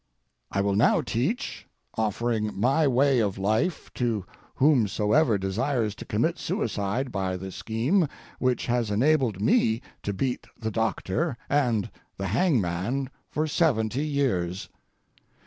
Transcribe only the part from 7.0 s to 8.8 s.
by the scheme which